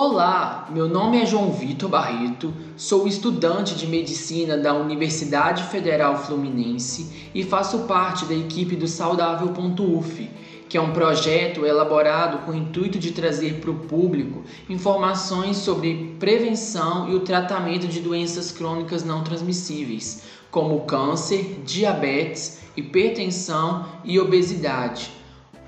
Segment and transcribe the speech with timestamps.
[0.00, 7.30] Olá, meu nome é João Vitor Barreto, sou estudante de medicina da Universidade Federal Fluminense
[7.34, 10.30] e faço parte da equipe do Saudável.uf,
[10.68, 16.14] que é um projeto elaborado com o intuito de trazer para o público informações sobre
[16.20, 25.17] prevenção e o tratamento de doenças crônicas não transmissíveis, como câncer, diabetes, hipertensão e obesidade.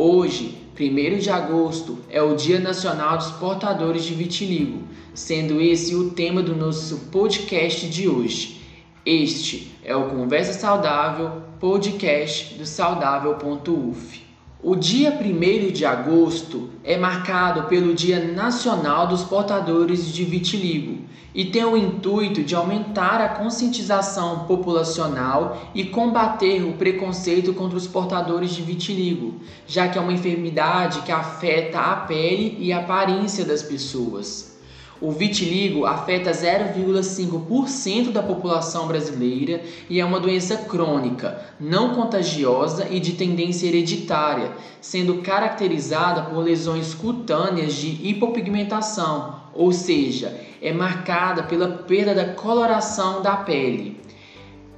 [0.00, 6.10] Hoje, 1 de agosto, é o Dia Nacional dos Portadores de Vitiligo, sendo esse o
[6.10, 8.60] tema do nosso podcast de hoje.
[9.04, 14.27] Este é o Conversa Saudável, podcast do saudável.uf.
[14.60, 20.98] O dia 1 de agosto é marcado pelo Dia Nacional dos Portadores de Vitiligo
[21.32, 27.86] e tem o intuito de aumentar a conscientização populacional e combater o preconceito contra os
[27.86, 33.44] portadores de vitiligo, já que é uma enfermidade que afeta a pele e a aparência
[33.44, 34.57] das pessoas.
[35.00, 42.98] O vitiligo afeta 0,5% da população brasileira e é uma doença crônica, não contagiosa e
[42.98, 51.68] de tendência hereditária, sendo caracterizada por lesões cutâneas de hipopigmentação, ou seja, é marcada pela
[51.68, 54.00] perda da coloração da pele.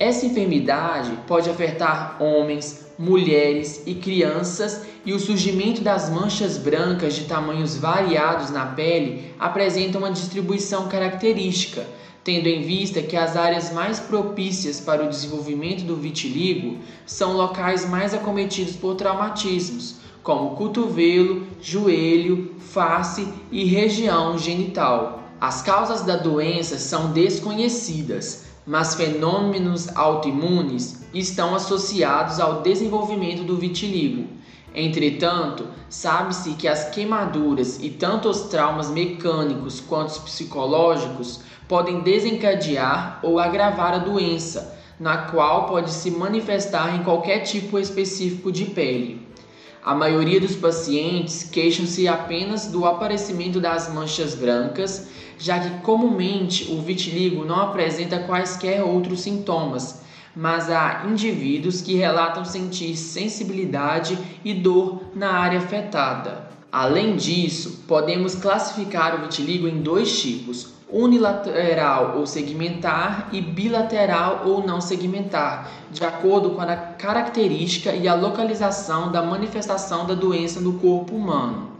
[0.00, 7.24] Essa enfermidade pode afetar homens, mulheres e crianças, e o surgimento das manchas brancas de
[7.24, 11.84] tamanhos variados na pele apresenta uma distribuição característica,
[12.22, 17.88] tendo em vista que as áreas mais propícias para o desenvolvimento do vitiligo são locais
[17.88, 25.24] mais acometidos por traumatismos, como cotovelo, joelho, face e região genital.
[25.40, 34.28] As causas da doença são desconhecidas, mas fenômenos autoimunes estão associados ao desenvolvimento do vitiligo.
[34.74, 43.20] Entretanto, sabe-se que as queimaduras e tanto os traumas mecânicos quanto os psicológicos podem desencadear
[43.22, 49.27] ou agravar a doença, na qual pode se manifestar em qualquer tipo específico de pele.
[49.88, 56.82] A maioria dos pacientes queixam-se apenas do aparecimento das manchas brancas, já que comumente o
[56.82, 60.02] vitiligo não apresenta quaisquer outros sintomas,
[60.36, 66.50] mas há indivíduos que relatam sentir sensibilidade e dor na área afetada.
[66.70, 74.66] Além disso, podemos classificar o vitiligo em dois tipos: unilateral ou segmentar e bilateral ou
[74.66, 80.74] não segmentar, de acordo com a característica e a localização da manifestação da doença no
[80.74, 81.70] corpo humano.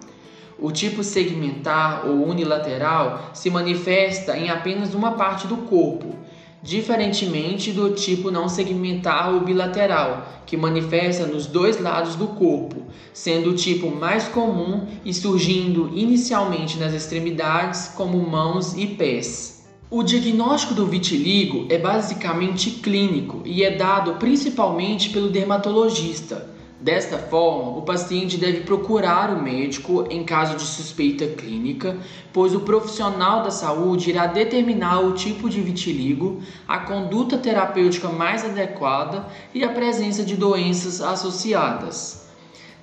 [0.59, 6.18] O tipo segmentar ou unilateral se manifesta em apenas uma parte do corpo,
[6.63, 12.83] diferentemente do tipo não segmentar ou bilateral, que manifesta nos dois lados do corpo,
[13.13, 19.67] sendo o tipo mais comum e surgindo inicialmente nas extremidades, como mãos e pés.
[19.91, 27.77] O diagnóstico do vitiligo é basicamente clínico e é dado principalmente pelo dermatologista Desta forma,
[27.77, 31.97] o paciente deve procurar o médico em caso de suspeita clínica,
[32.33, 38.45] pois o profissional da saúde irá determinar o tipo de vitiligo, a conduta terapêutica mais
[38.45, 42.29] adequada e a presença de doenças associadas.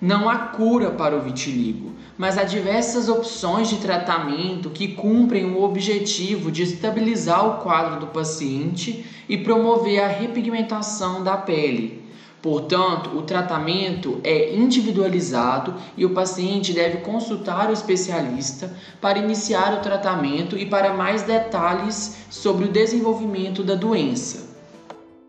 [0.02, 5.64] Não há cura para o vitiligo, mas há diversas opções de tratamento que cumprem o
[5.64, 12.05] objetivo de estabilizar o quadro do paciente e promover a repigmentação da pele.
[12.46, 19.82] Portanto, o tratamento é individualizado e o paciente deve consultar o especialista para iniciar o
[19.82, 24.48] tratamento e para mais detalhes sobre o desenvolvimento da doença.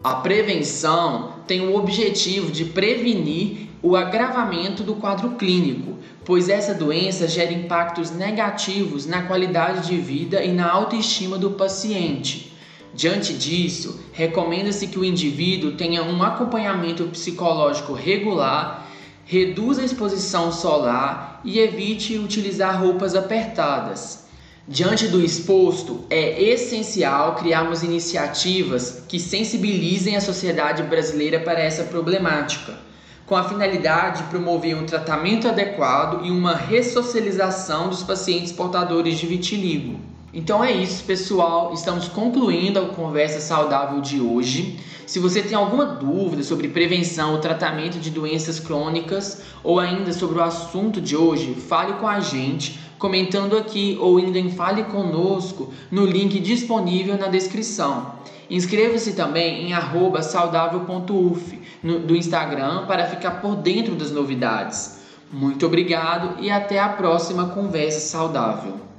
[0.04, 7.26] A prevenção tem o objetivo de prevenir o agravamento do quadro clínico, pois essa doença
[7.26, 12.54] gera impactos negativos na qualidade de vida e na autoestima do paciente.
[12.96, 18.88] Diante disso, recomenda-se que o indivíduo tenha um acompanhamento psicológico regular,
[19.26, 24.24] reduza a exposição solar e evite utilizar roupas apertadas.
[24.66, 32.78] Diante do exposto, é essencial criarmos iniciativas que sensibilizem a sociedade brasileira para essa problemática,
[33.26, 39.26] com a finalidade de promover um tratamento adequado e uma ressocialização dos pacientes portadores de
[39.26, 40.15] vitiligo.
[40.36, 41.72] Então é isso, pessoal.
[41.72, 44.78] Estamos concluindo a conversa saudável de hoje.
[45.06, 50.38] Se você tem alguma dúvida sobre prevenção ou tratamento de doenças crônicas ou ainda sobre
[50.38, 55.72] o assunto de hoje, fale com a gente comentando aqui ou indo em Fale Conosco
[55.90, 58.12] no link disponível na descrição.
[58.50, 65.00] Inscreva-se também em saudável.uf do Instagram para ficar por dentro das novidades.
[65.32, 68.95] Muito obrigado e até a próxima conversa saudável.